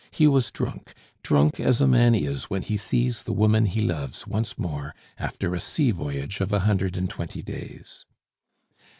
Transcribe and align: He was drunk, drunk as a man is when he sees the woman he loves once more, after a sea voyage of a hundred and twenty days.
He 0.09 0.25
was 0.25 0.49
drunk, 0.49 0.95
drunk 1.21 1.59
as 1.59 1.79
a 1.79 1.85
man 1.87 2.15
is 2.15 2.45
when 2.45 2.63
he 2.63 2.75
sees 2.75 3.21
the 3.21 3.33
woman 3.33 3.65
he 3.67 3.81
loves 3.81 4.25
once 4.25 4.57
more, 4.57 4.95
after 5.19 5.53
a 5.53 5.59
sea 5.59 5.91
voyage 5.91 6.41
of 6.41 6.51
a 6.51 6.61
hundred 6.61 6.97
and 6.97 7.07
twenty 7.07 7.43
days. 7.43 8.07